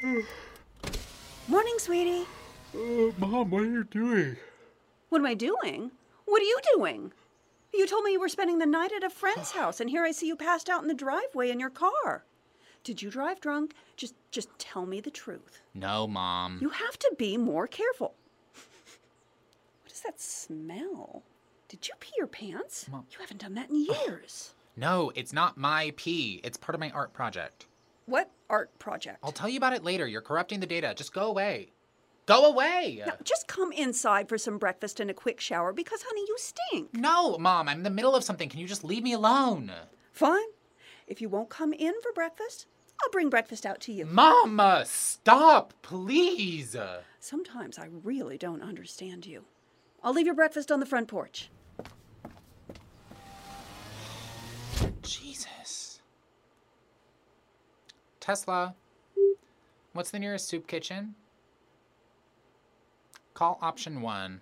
Mm. 0.07 0.25
Morning, 1.49 1.75
sweetie. 1.79 2.27
Uh, 2.73 3.11
Mom, 3.19 3.51
what 3.51 3.63
are 3.63 3.71
you 3.71 3.83
doing? 3.83 4.37
What 5.09 5.19
am 5.19 5.27
I 5.27 5.35
doing? 5.35 5.91
What 6.27 6.41
are 6.41 6.45
you 6.45 6.59
doing? 6.77 7.13
You 7.75 7.89
told 7.89 8.05
me 8.05 8.13
you 8.13 8.21
were 8.21 8.29
spending 8.29 8.61
the 8.61 8.67
night 8.67 8.93
at 8.93 9.03
a 9.03 9.11
friend's 9.11 9.51
house, 9.59 9.81
and 9.81 9.91
here 9.91 10.05
I 10.05 10.13
see 10.13 10.29
you 10.29 10.37
passed 10.37 10.69
out 10.69 10.83
in 10.83 10.87
the 10.87 10.95
driveway 10.95 11.51
in 11.51 11.59
your 11.59 11.71
car. 11.71 12.25
Did 12.85 13.03
you 13.03 13.11
drive 13.11 13.41
drunk? 13.41 13.75
Just 13.97 14.15
just 14.31 14.49
tell 14.61 14.87
me 14.87 15.01
the 15.01 15.11
truth. 15.11 15.61
No, 15.75 16.07
Mom. 16.07 16.59
You 16.61 16.69
have 16.69 16.97
to 17.01 17.13
be 17.19 17.37
more 17.37 17.67
careful. 17.67 18.15
What 19.83 19.93
is 19.93 20.01
that 20.03 20.21
smell? 20.21 21.25
Did 21.69 21.89
you 21.89 21.95
pee 21.99 22.13
your 22.17 22.29
pants? 22.29 22.87
Mom. 22.89 23.07
You 23.11 23.19
haven't 23.19 23.41
done 23.41 23.55
that 23.55 23.71
in 23.71 23.85
years. 23.85 24.53
No, 24.79 25.11
it's 25.15 25.33
not 25.33 25.57
my 25.57 25.95
pee. 25.97 26.43
It's 26.45 26.59
part 26.59 26.75
of 26.75 26.81
my 26.81 26.91
art 26.91 27.15
project. 27.15 27.65
What 28.07 28.31
art 28.49 28.79
project? 28.79 29.19
I'll 29.23 29.33
tell 29.33 29.49
you 29.49 29.57
about 29.57 29.73
it 29.73 29.85
later. 29.85 30.07
You're 30.07 30.21
corrupting 30.21 30.61
the 30.61 30.67
data. 30.67 30.95
Just 30.97 31.13
go 31.13 31.27
away. 31.27 31.73
Go 32.27 32.45
away! 32.47 33.03
Now, 33.07 33.15
just 33.23 33.47
come 33.47 33.71
inside 33.71 34.29
for 34.29 34.37
some 34.37 34.59
breakfast 34.59 34.99
and 34.99 35.09
a 35.09 35.15
quick 35.15 35.41
shower 35.41 35.73
because, 35.73 36.03
honey, 36.03 36.25
you 36.27 36.37
stink. 36.39 36.93
No, 36.93 37.39
Mom, 37.39 37.69
I'm 37.69 37.79
in 37.79 37.83
the 37.85 37.91
middle 37.91 38.17
of 38.17 38.25
something. 38.25 38.49
Can 38.49 38.59
you 38.59 38.67
just 38.67 38.83
leave 38.83 39.05
me 39.05 39.13
alone? 39.13 39.71
Fine. 40.13 40.49
If 41.07 41.21
you 41.21 41.29
won't 41.29 41.51
come 41.51 41.73
in 41.73 41.95
for 42.03 42.13
breakfast, 42.13 42.67
I'll 43.01 43.11
bring 43.11 43.31
breakfast 43.31 43.65
out 43.65 43.81
to 43.83 43.93
you. 43.93 44.07
Mama, 44.07 44.85
stop, 44.87 45.73
please. 45.83 46.75
Sometimes 47.21 47.79
I 47.79 47.89
really 48.03 48.39
don't 48.39 48.63
understand 48.63 49.25
you. 49.25 49.45
I'll 50.03 50.13
leave 50.13 50.27
your 50.27 50.35
breakfast 50.35 50.73
on 50.73 50.81
the 50.81 50.87
front 50.87 51.07
porch. 51.07 51.49
Jesus. 55.03 55.86
Tesla, 58.27 58.75
what's 59.93 60.11
the 60.11 60.19
nearest 60.19 60.49
soup 60.49 60.67
kitchen? 60.67 61.15
Call 63.35 63.57
option 63.63 64.03
one. 64.03 64.41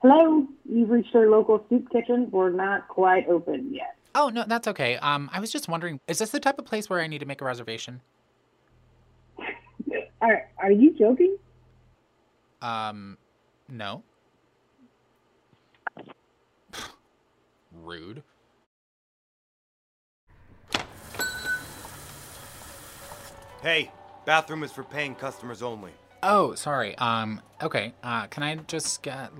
Hello, 0.00 0.46
you've 0.64 0.88
reached 0.88 1.12
our 1.16 1.28
local 1.28 1.66
soup 1.68 1.90
kitchen. 1.90 2.30
We're 2.30 2.50
not 2.50 2.86
quite 2.86 3.26
open 3.28 3.74
yet. 3.74 3.96
Oh, 4.14 4.28
no, 4.28 4.44
that's 4.46 4.68
okay. 4.68 4.98
Um, 4.98 5.28
I 5.32 5.40
was 5.40 5.50
just 5.50 5.66
wondering, 5.68 5.98
is 6.06 6.20
this 6.20 6.30
the 6.30 6.38
type 6.38 6.60
of 6.60 6.64
place 6.64 6.88
where 6.88 7.00
I 7.00 7.08
need 7.08 7.18
to 7.18 7.26
make 7.26 7.40
a 7.40 7.44
reservation? 7.44 8.02
Are, 10.20 10.48
are 10.58 10.70
you 10.70 10.94
joking? 10.96 11.36
Um, 12.62 13.18
no. 13.68 14.02
Rude. 17.72 18.22
Hey, 23.62 23.90
bathroom 24.24 24.62
is 24.62 24.72
for 24.72 24.82
paying 24.82 25.14
customers 25.14 25.62
only. 25.62 25.92
Oh, 26.22 26.54
sorry. 26.54 26.96
Um, 26.98 27.40
okay. 27.60 27.92
Uh, 28.02 28.26
can 28.28 28.42
I 28.42 28.56
just 28.56 29.02
get 29.02 29.30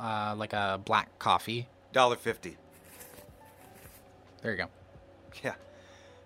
uh, 0.00 0.34
like 0.36 0.52
a 0.52 0.80
black 0.84 1.18
coffee? 1.18 1.68
Dollar 1.92 2.16
fifty. 2.16 2.56
There 4.42 4.52
you 4.52 4.58
go. 4.58 4.66
Yeah. 5.42 5.54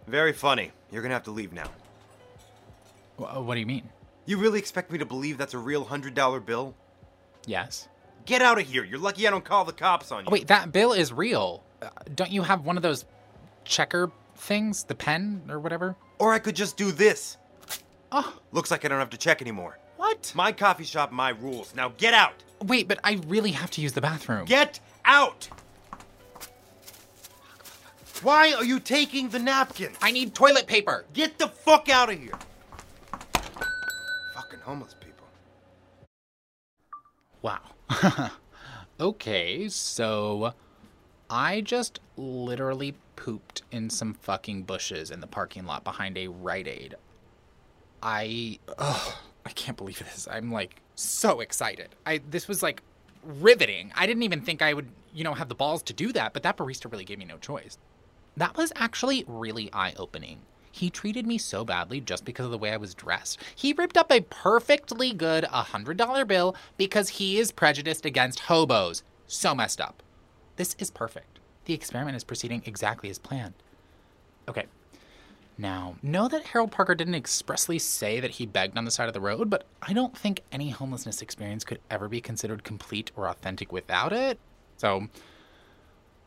Very 0.07 0.33
funny. 0.33 0.73
You're 0.91 1.03
gonna 1.03 1.15
have 1.15 1.25
to 1.25 1.31
leave 1.31 1.53
now. 1.53 1.71
Wh- 3.17 3.47
what 3.47 3.55
do 3.55 3.61
you 3.61 3.67
mean? 3.67 3.89
You 4.31 4.37
really 4.37 4.61
expect 4.61 4.93
me 4.93 4.99
to 4.99 5.05
believe 5.05 5.39
that's 5.39 5.55
a 5.55 5.59
real 5.59 5.83
hundred 5.83 6.15
dollar 6.15 6.39
bill? 6.39 6.77
Yes. 7.47 7.89
Get 8.27 8.43
out 8.43 8.61
of 8.61 8.65
here. 8.69 8.85
You're 8.85 9.01
lucky 9.01 9.27
I 9.27 9.31
don't 9.33 9.45
call 9.45 9.65
the 9.65 9.73
cops 9.73 10.13
on 10.13 10.21
you. 10.21 10.27
Oh, 10.29 10.31
wait, 10.31 10.47
that 10.47 10.71
bill 10.71 10.93
is 10.93 11.13
real. 11.13 11.65
Uh, 11.83 11.89
don't 12.15 12.31
you 12.31 12.43
have 12.43 12.65
one 12.65 12.77
of 12.77 12.85
those 12.85 13.07
checker 13.65 14.13
things, 14.37 14.85
the 14.85 14.95
pen 14.95 15.43
or 15.49 15.59
whatever? 15.59 15.97
Or 16.21 16.33
I 16.33 16.39
could 16.39 16.55
just 16.55 16.77
do 16.77 16.93
this. 16.93 17.39
Oh, 18.13 18.39
Looks 18.53 18.71
like 18.71 18.85
I 18.85 18.89
don't 18.89 19.01
have 19.01 19.11
to 19.11 19.19
check 19.19 19.43
anymore. 19.43 19.81
what? 19.97 20.31
My 20.37 20.53
coffee 20.53 20.85
shop, 20.85 21.11
my 21.11 21.31
rules. 21.31 21.75
Now 21.75 21.93
get 21.97 22.15
out. 22.15 22.35
Wait, 22.63 22.87
but 22.87 23.01
I 23.03 23.19
really 23.27 23.51
have 23.51 23.73
to 23.73 23.81
use 23.81 23.95
the 23.95 24.01
bathroom. 24.01 24.45
Get 24.45 24.79
out! 25.05 25.49
Why 28.23 28.53
are 28.53 28.65
you 28.65 28.79
taking 28.79 29.31
the 29.31 29.41
napkins? 29.41 29.97
I 30.01 30.13
need 30.13 30.37
toilet 30.37 30.69
paper. 30.69 31.05
Get 31.15 31.39
the 31.39 31.49
fuck 31.49 31.89
out 31.89 32.13
of 32.13 32.21
here! 32.21 32.39
Homeless 34.71 34.95
people. 34.95 35.27
Wow. 37.43 38.31
okay, 39.01 39.69
so 39.69 40.55
I 41.29 41.61
just 41.63 41.99
literally 42.17 42.95
pooped 43.17 43.63
in 43.73 43.91
some 43.91 44.15
fucking 44.15 44.63
bushes 44.63 45.11
in 45.11 45.19
the 45.19 45.27
parking 45.27 45.65
lot 45.67 45.83
behind 45.83 46.17
a 46.17 46.29
Rite 46.29 46.69
Aid. 46.69 46.95
I 48.01 48.61
ugh, 48.79 49.15
I 49.45 49.51
can't 49.51 49.77
believe 49.77 49.99
this. 49.99 50.29
I'm 50.31 50.53
like 50.53 50.81
so 50.95 51.41
excited. 51.41 51.89
I 52.07 52.21
this 52.31 52.47
was 52.47 52.63
like 52.63 52.81
riveting. 53.25 53.91
I 53.97 54.07
didn't 54.07 54.23
even 54.23 54.41
think 54.41 54.63
I 54.63 54.73
would, 54.73 54.87
you 55.13 55.25
know, 55.25 55.35
have 55.35 55.49
the 55.49 55.57
balls 55.57 55.83
to 55.83 55.93
do 55.93 56.13
that, 56.13 56.33
but 56.33 56.45
that 56.45 56.57
barista 56.57 56.89
really 56.93 57.05
gave 57.05 57.19
me 57.19 57.25
no 57.25 57.39
choice. 57.39 57.77
That 58.37 58.57
was 58.57 58.73
actually 58.77 59.25
really 59.27 59.69
eye-opening. 59.73 60.39
He 60.73 60.91
treated 60.91 61.27
me 61.27 61.39
so 61.39 61.65
badly 61.65 62.01
just 62.01 62.25
because 62.25 62.47
of 62.47 62.53
the 62.53 62.59
way 62.59 62.73
I 62.73 62.77
was 62.77 62.95
dressed. 62.95 63.41
He 63.55 63.73
ripped 63.73 63.97
up 63.97 64.11
a 64.11 64.21
perfectly 64.23 65.13
good 65.13 65.45
$100 65.45 66.27
bill 66.27 66.55
because 66.77 67.09
he 67.09 67.39
is 67.39 67.53
prejudiced 67.53 68.07
against 68.07 68.41
hobos. 68.41 69.03
So 69.27 69.55
messed 69.55 69.81
up. 69.81 70.03
This 70.57 70.77
is 70.79 70.91
perfect. 70.91 71.41
The 71.65 71.75
experiment 71.75 72.17
is 72.17 72.25
proceeding 72.25 72.63
exactly 72.65 73.11
as 73.11 73.19
planned. 73.19 73.55
Okay. 74.49 74.67
Now, 75.59 75.97
know 76.03 76.27
that 76.27 76.47
Harold 76.47 76.73
Parker 76.73 76.95
didn't 76.95 77.15
expressly 77.15 77.79
say 77.79 78.19
that 78.19 78.33
he 78.33 78.47
begged 78.47 78.79
on 78.79 78.87
the 78.87 78.91
side 78.91 79.09
of 79.09 79.15
the 79.15 79.21
road, 79.21 79.51
but 79.51 79.65
I 79.83 79.93
don't 79.93 80.17
think 80.17 80.43
any 80.51 80.71
homelessness 80.71 81.21
experience 81.21 81.65
could 81.65 81.81
ever 81.91 82.09
be 82.09 82.21
considered 82.21 82.65
complete 82.65 83.11
or 83.15 83.29
authentic 83.29 83.71
without 83.71 84.13
it. 84.13 84.39
So, 84.79 85.09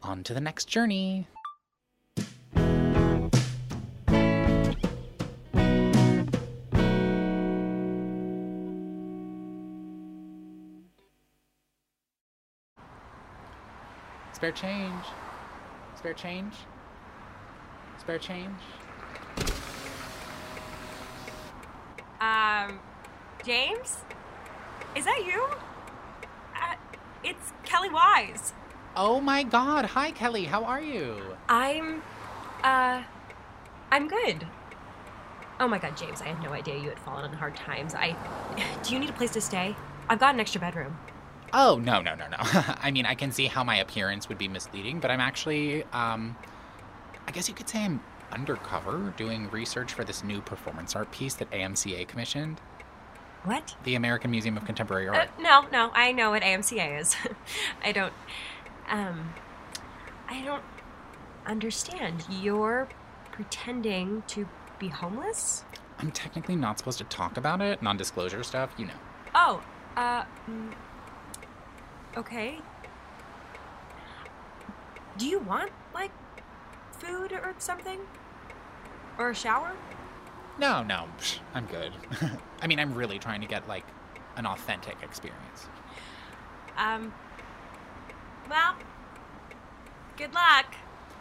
on 0.03 0.23
to 0.23 0.35
the 0.35 0.41
next 0.41 0.65
journey. 0.65 1.27
Spare 14.43 14.51
change. 14.51 15.05
Spare 15.95 16.13
change. 16.13 16.53
Spare 17.97 18.19
change. 18.19 18.59
Um, 22.19 22.81
James? 23.45 23.99
Is 24.97 25.05
that 25.05 25.23
you? 25.25 25.45
Uh, 26.61 26.75
it's 27.23 27.53
Kelly 27.63 27.89
Wise. 27.89 28.51
Oh 28.97 29.21
my 29.21 29.43
god. 29.43 29.85
Hi, 29.85 30.11
Kelly. 30.11 30.43
How 30.43 30.65
are 30.65 30.81
you? 30.81 31.37
I'm, 31.47 32.03
uh, 32.65 33.01
I'm 33.91 34.09
good. 34.09 34.45
Oh 35.61 35.69
my 35.69 35.77
god, 35.77 35.95
James, 35.95 36.21
I 36.21 36.25
had 36.25 36.43
no 36.43 36.51
idea 36.51 36.75
you 36.75 36.89
had 36.89 36.99
fallen 36.99 37.23
on 37.23 37.31
hard 37.31 37.55
times. 37.55 37.95
I. 37.95 38.13
Do 38.83 38.93
you 38.93 38.99
need 38.99 39.09
a 39.09 39.13
place 39.13 39.31
to 39.31 39.39
stay? 39.39 39.73
I've 40.09 40.19
got 40.19 40.33
an 40.33 40.41
extra 40.41 40.59
bedroom. 40.59 40.97
Oh, 41.53 41.77
no, 41.83 42.01
no, 42.01 42.15
no, 42.15 42.27
no. 42.29 42.37
I 42.41 42.91
mean, 42.91 43.05
I 43.05 43.13
can 43.15 43.31
see 43.31 43.45
how 43.45 43.63
my 43.63 43.77
appearance 43.77 44.27
would 44.29 44.37
be 44.37 44.47
misleading, 44.47 44.99
but 44.99 45.11
I'm 45.11 45.19
actually, 45.19 45.83
um, 45.93 46.35
I 47.27 47.31
guess 47.31 47.47
you 47.47 47.53
could 47.53 47.69
say 47.69 47.83
I'm 47.83 48.01
undercover 48.31 49.13
doing 49.17 49.49
research 49.51 49.93
for 49.93 50.03
this 50.03 50.23
new 50.23 50.41
performance 50.41 50.95
art 50.95 51.11
piece 51.11 51.35
that 51.35 51.51
AMCA 51.51 52.07
commissioned. 52.07 52.59
What? 53.43 53.75
The 53.83 53.95
American 53.95 54.31
Museum 54.31 54.57
of 54.57 54.65
Contemporary 54.65 55.09
Uh, 55.09 55.13
Art. 55.13 55.29
no, 55.39 55.65
no, 55.71 55.91
I 55.93 56.11
know 56.11 56.31
what 56.31 56.41
AMCA 56.41 56.99
is. 56.99 57.15
I 57.83 57.91
don't. 57.91 58.13
Um, 58.89 59.33
I 60.29 60.41
don't 60.41 60.63
understand. 61.45 62.23
You're 62.29 62.87
pretending 63.31 64.23
to 64.27 64.47
be 64.79 64.87
homeless? 64.87 65.65
I'm 65.99 66.09
technically 66.11 66.55
not 66.55 66.77
supposed 66.79 66.97
to 66.99 67.03
talk 67.05 67.37
about 67.37 67.61
it, 67.61 67.81
non 67.83 67.97
disclosure 67.97 68.43
stuff, 68.43 68.71
you 68.77 68.85
know. 68.87 68.93
Oh, 69.35 69.61
uh, 69.97 70.23
mm, 70.49 70.73
okay. 72.17 72.59
Do 75.17 75.27
you 75.27 75.39
want, 75.39 75.71
like, 75.93 76.11
food 76.91 77.31
or 77.31 77.53
something? 77.59 77.99
Or 79.17 79.29
a 79.29 79.35
shower? 79.35 79.73
No, 80.59 80.83
no, 80.83 81.07
I'm 81.53 81.65
good. 81.65 81.91
I 82.61 82.67
mean, 82.67 82.79
I'm 82.79 82.93
really 82.93 83.19
trying 83.19 83.41
to 83.41 83.47
get, 83.47 83.67
like, 83.67 83.85
an 84.35 84.45
authentic 84.45 84.97
experience. 85.03 85.67
Um, 86.77 87.13
well, 88.49 88.75
good 90.17 90.33
luck. 90.33 90.75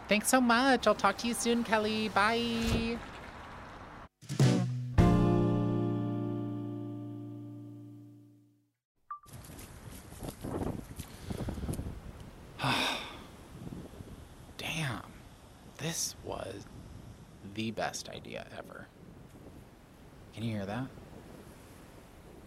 Thanks 0.07 0.27
so 0.27 0.41
much. 0.41 0.87
I'll 0.87 0.95
talk 0.95 1.17
to 1.19 1.27
you 1.27 1.33
soon, 1.33 1.63
Kelly. 1.63 2.09
Bye. 2.09 2.97
Best 17.73 18.09
idea 18.09 18.45
ever. 18.57 18.87
Can 20.33 20.43
you 20.43 20.55
hear 20.55 20.65
that? 20.65 20.87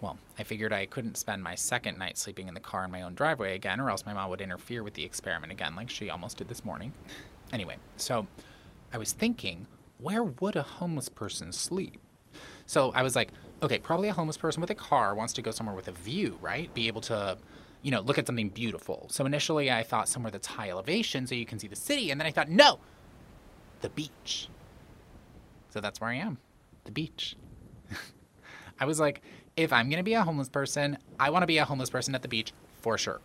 Well, 0.01 0.19
I 0.39 0.43
figured 0.43 0.73
I 0.73 0.87
couldn't 0.87 1.17
spend 1.17 1.43
my 1.43 1.55
second 1.55 1.99
night 1.99 2.19
sleeping 2.19 2.49
in 2.49 2.55
the 2.55 2.61
car 2.61 2.85
in 2.85 2.91
my 2.91 3.03
own 3.03 3.15
driveway 3.15 3.55
again, 3.55 3.81
or 3.81 3.91
else 3.91 4.05
my 4.05 4.13
mom 4.13 4.29
would 4.31 4.41
interfere 4.41 4.83
with 4.83 4.95
the 4.95 5.05
experiment 5.05 5.53
again, 5.53 5.75
like 5.75 5.89
she 5.89 6.11
almost 6.11 6.37
did 6.37 6.49
this 6.49 6.65
morning. 6.65 6.93
Anyway, 7.53 7.77
so 7.97 8.27
I 8.93 8.99
was 8.99 9.13
thinking, 9.13 9.67
where 9.99 10.23
would 10.25 10.57
a 10.57 10.63
homeless 10.63 11.09
person 11.09 11.53
sleep? 11.53 11.99
So 12.67 12.93
I 12.95 13.03
was 13.03 13.17
like, 13.17 13.31
okay, 13.63 13.79
probably 13.79 14.09
a 14.09 14.13
homeless 14.13 14.37
person 14.37 14.61
with 14.61 14.71
a 14.71 14.75
car 14.75 15.15
wants 15.15 15.33
to 15.35 15.43
go 15.43 15.51
somewhere 15.51 15.75
with 15.75 15.89
a 15.89 15.93
view, 15.93 16.39
right? 16.43 16.73
Be 16.75 16.89
able 16.89 17.01
to, 17.03 17.39
you 17.83 17.91
know, 17.91 18.01
look 18.01 18.19
at 18.19 18.27
something 18.27 18.51
beautiful. 18.51 19.07
So 19.11 19.25
initially 19.25 19.71
I 19.71 19.83
thought 19.83 20.09
somewhere 20.09 20.31
that's 20.31 20.47
high 20.47 20.71
elevation 20.71 21.27
so 21.27 21.35
you 21.35 21.47
can 21.47 21.59
see 21.59 21.69
the 21.69 21.77
city, 21.77 22.11
and 22.11 22.21
then 22.21 22.27
I 22.27 22.33
thought, 22.33 22.51
no, 22.51 22.81
the 23.81 23.89
beach. 23.89 24.49
So 25.77 25.83
that's 25.83 26.01
where 26.01 26.09
I 26.09 26.15
am, 26.15 26.39
the 26.87 26.91
beach. 26.91 27.37
I 28.81 28.87
was 28.87 28.99
like, 28.99 29.21
if 29.59 29.75
I'm 29.75 29.91
gonna 29.91 30.03
be 30.03 30.15
a 30.15 30.23
homeless 30.23 30.49
person, 30.49 30.97
I 31.21 31.29
wanna 31.29 31.45
be 31.45 31.59
a 31.59 31.67
homeless 31.67 31.91
person 31.91 32.15
at 32.15 32.23
the 32.23 32.29
beach 32.29 32.55
for 32.81 32.97
sure. 32.97 33.21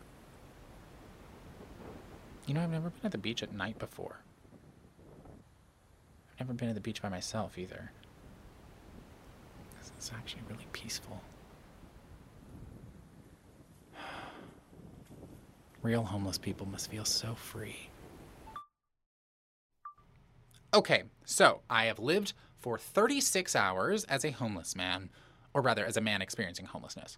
You 2.45 2.53
know, 2.53 2.61
I've 2.61 2.69
never 2.69 2.89
been 2.89 3.05
at 3.05 3.13
the 3.13 3.17
beach 3.17 3.41
at 3.41 3.53
night 3.53 3.79
before. 3.79 4.17
I've 6.33 6.47
never 6.47 6.51
been 6.51 6.67
at 6.67 6.75
the 6.75 6.81
beach 6.81 7.01
by 7.01 7.07
myself 7.07 7.57
either. 7.57 7.93
This 9.79 9.93
is 9.97 10.11
actually 10.13 10.41
really 10.49 10.67
peaceful. 10.73 11.21
Real 15.81 16.03
homeless 16.03 16.37
people 16.37 16.67
must 16.67 16.91
feel 16.91 17.05
so 17.05 17.33
free. 17.33 17.90
Okay, 20.73 21.03
so 21.25 21.61
I 21.69 21.85
have 21.85 21.99
lived 21.99 22.31
for 22.59 22.77
36 22.77 23.55
hours 23.57 24.05
as 24.05 24.23
a 24.23 24.31
homeless 24.31 24.73
man, 24.73 25.09
or 25.53 25.61
rather, 25.61 25.85
as 25.85 25.97
a 25.97 26.01
man 26.01 26.21
experiencing 26.21 26.65
homelessness. 26.65 27.17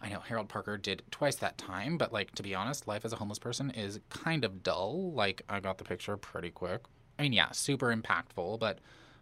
I 0.00 0.08
know 0.08 0.18
Harold 0.18 0.48
Parker 0.48 0.76
did 0.76 1.04
twice 1.12 1.36
that 1.36 1.58
time, 1.58 1.96
but 1.96 2.12
like 2.12 2.32
to 2.32 2.42
be 2.42 2.56
honest, 2.56 2.88
life 2.88 3.04
as 3.04 3.12
a 3.12 3.16
homeless 3.16 3.38
person 3.38 3.70
is 3.70 4.00
kind 4.10 4.44
of 4.44 4.64
dull. 4.64 5.12
Like 5.12 5.42
I 5.48 5.60
got 5.60 5.78
the 5.78 5.84
picture 5.84 6.16
pretty 6.16 6.50
quick. 6.50 6.80
I 7.20 7.22
mean, 7.22 7.32
yeah, 7.32 7.52
super 7.52 7.94
impactful, 7.94 8.58
but 8.58 8.80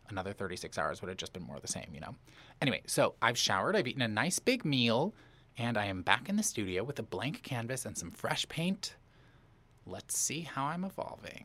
another 0.09 0.33
36 0.33 0.79
hours 0.79 1.03
would 1.03 1.09
have 1.09 1.19
just 1.19 1.35
been 1.35 1.43
more 1.43 1.57
of 1.57 1.63
the 1.63 1.69
same, 1.69 1.91
you 1.93 2.01
know. 2.01 2.15
Anyway, 2.63 2.81
so 2.87 3.15
I've 3.21 3.37
showered, 3.37 3.77
I've 3.77 3.87
eaten 3.87 4.01
a 4.01 4.09
nice 4.09 4.39
big 4.39 4.65
meal, 4.65 5.15
And 5.59 5.77
I 5.77 5.85
am 5.85 6.01
back 6.01 6.31
in 6.31 6.37
the 6.37 6.43
studio 6.43 6.83
with 6.83 6.99
a 6.99 7.03
blank 7.03 7.43
canvas 7.43 7.85
and 7.85 7.99
some 7.99 8.11
fresh 8.11 8.49
paint. 8.49 8.97
Let's 9.85 10.17
see 10.19 10.41
how 10.41 10.65
I'm 10.67 10.85
evolving. 10.85 11.45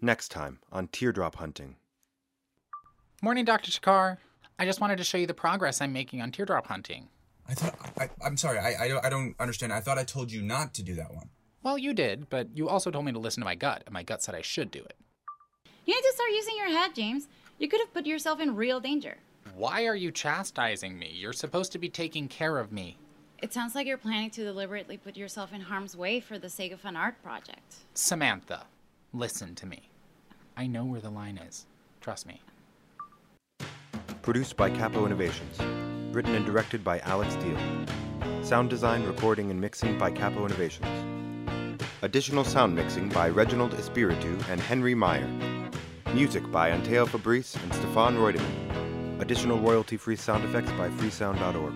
Next 0.00 0.28
time 0.28 0.60
on 0.72 0.88
Teardrop 0.88 1.34
Hunting. 1.36 1.76
Morning, 3.20 3.44
Dr. 3.44 3.70
Shakar. 3.70 4.18
I 4.58 4.64
just 4.64 4.80
wanted 4.80 4.98
to 4.98 5.04
show 5.04 5.18
you 5.18 5.26
the 5.26 5.34
progress 5.34 5.80
I'm 5.80 5.92
making 5.92 6.22
on 6.22 6.32
teardrop 6.32 6.66
hunting. 6.66 7.08
I 7.48 7.54
thought 7.54 7.78
I, 7.98 8.08
I'm 8.24 8.36
sorry. 8.36 8.58
I, 8.58 8.72
I 8.72 9.06
I 9.06 9.08
don't 9.08 9.34
understand. 9.40 9.72
I 9.72 9.80
thought 9.80 9.98
I 9.98 10.04
told 10.04 10.32
you 10.32 10.42
not 10.42 10.74
to 10.74 10.82
do 10.82 10.94
that 10.94 11.14
one. 11.14 11.30
Well, 11.62 11.78
you 11.78 11.92
did, 11.94 12.30
but 12.30 12.48
you 12.54 12.68
also 12.68 12.90
told 12.90 13.04
me 13.04 13.12
to 13.12 13.18
listen 13.18 13.40
to 13.40 13.44
my 13.44 13.54
gut, 13.54 13.82
and 13.86 13.92
my 13.92 14.02
gut 14.02 14.22
said 14.22 14.34
I 14.34 14.42
should 14.42 14.70
do 14.70 14.80
it. 14.80 14.96
You 15.84 15.94
need 15.94 16.02
to 16.02 16.12
start 16.14 16.30
using 16.30 16.56
your 16.56 16.68
head, 16.68 16.94
James. 16.94 17.28
You 17.58 17.68
could 17.68 17.80
have 17.80 17.92
put 17.92 18.06
yourself 18.06 18.40
in 18.40 18.54
real 18.54 18.80
danger. 18.80 19.16
Why 19.54 19.86
are 19.86 19.96
you 19.96 20.10
chastising 20.10 20.98
me? 20.98 21.12
You're 21.14 21.32
supposed 21.32 21.72
to 21.72 21.78
be 21.78 21.88
taking 21.88 22.28
care 22.28 22.58
of 22.58 22.72
me. 22.72 22.98
It 23.40 23.52
sounds 23.52 23.74
like 23.74 23.86
you're 23.86 23.98
planning 23.98 24.30
to 24.30 24.44
deliberately 24.44 24.96
put 24.96 25.16
yourself 25.16 25.52
in 25.52 25.60
harm's 25.60 25.96
way 25.96 26.20
for 26.20 26.38
the 26.38 26.48
sake 26.48 26.72
of 26.72 26.84
an 26.84 26.96
art 26.96 27.22
project. 27.22 27.76
Samantha, 27.94 28.66
listen 29.12 29.54
to 29.56 29.66
me. 29.66 29.90
I 30.56 30.66
know 30.66 30.84
where 30.84 31.00
the 31.00 31.10
line 31.10 31.38
is. 31.38 31.66
Trust 32.00 32.26
me. 32.26 32.40
Produced 34.22 34.56
by 34.56 34.70
Cappo 34.70 35.06
Innovations. 35.06 35.58
Written 36.12 36.34
and 36.34 36.44
directed 36.44 36.82
by 36.82 36.98
Alex 37.00 37.36
Diehl. 37.36 38.44
Sound 38.44 38.70
design, 38.70 39.04
recording, 39.04 39.50
and 39.50 39.60
mixing 39.60 39.96
by 39.98 40.10
Cappo 40.10 40.44
Innovations. 40.44 41.50
Additional 42.02 42.44
sound 42.44 42.74
mixing 42.74 43.08
by 43.08 43.28
Reginald 43.28 43.74
Espiritu 43.74 44.38
and 44.50 44.60
Henry 44.60 44.94
Mayr. 44.94 45.26
Music 46.12 46.50
by 46.50 46.70
Anteo 46.70 47.06
Fabris 47.06 47.54
and 47.62 47.74
Stefan 47.74 48.16
Reutimann. 48.16 48.77
Additional 49.20 49.58
royalty-free 49.58 50.16
sound 50.16 50.44
effects 50.44 50.70
by 50.72 50.88
freesound.org. 50.90 51.74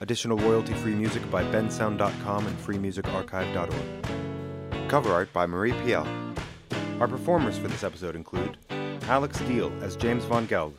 Additional 0.00 0.38
royalty-free 0.38 0.94
music 0.94 1.28
by 1.30 1.42
bensound.com 1.44 2.46
and 2.46 2.58
freemusicarchive.org. 2.58 4.88
Cover 4.90 5.12
art 5.12 5.32
by 5.32 5.46
Marie 5.46 5.72
Piel. 5.72 6.06
Our 7.00 7.08
performers 7.08 7.56
for 7.56 7.68
this 7.68 7.82
episode 7.82 8.14
include 8.14 8.58
Alex 9.02 9.38
Diehl 9.38 9.82
as 9.82 9.96
James 9.96 10.24
Von 10.24 10.46
Geld, 10.46 10.76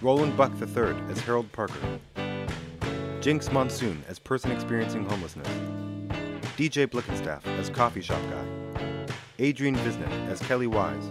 Roland 0.00 0.36
Buck 0.36 0.52
III 0.60 0.94
as 1.10 1.18
Harold 1.20 1.50
Parker, 1.52 1.98
Jinkx 3.20 3.50
Monsoon 3.52 4.02
as 4.08 4.18
person 4.18 4.50
experiencing 4.52 5.04
homelessness, 5.08 5.48
DJ 6.56 6.86
Blickenstaff 6.86 7.44
as 7.58 7.68
coffee 7.68 8.00
shop 8.00 8.20
guy, 8.30 8.46
Adrienne 9.40 9.76
Visnic 9.76 10.28
as 10.28 10.38
Kelly 10.40 10.68
Wise, 10.68 11.10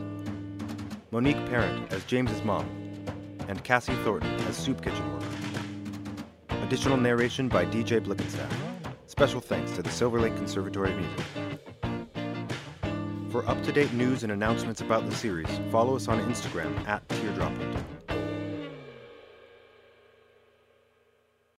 Monique 1.11 1.45
Parent 1.47 1.91
as 1.91 2.03
James's 2.05 2.41
mom, 2.43 2.65
and 3.47 3.63
Kassie 3.63 4.01
Thornton 4.03 4.31
as 4.41 4.57
soup 4.57 4.81
kitchen 4.81 5.13
worker. 5.13 5.25
Additional 6.63 6.97
narration 6.97 7.47
by 7.47 7.65
DJ 7.65 7.99
Blickenstaff. 7.99 8.51
Special 9.05 9.39
thanks 9.39 9.71
to 9.71 9.81
the 9.81 9.89
Silverlake 9.89 10.35
Conservatory 10.35 10.91
of 10.91 10.97
Music. 10.99 11.25
For 13.29 13.47
up-to-date 13.47 13.93
news 13.93 14.23
and 14.23 14.31
announcements 14.31 14.81
about 14.81 15.05
the 15.09 15.15
series, 15.15 15.49
follow 15.71 15.95
us 15.95 16.07
on 16.07 16.19
Instagram 16.29 16.75
at 16.87 17.07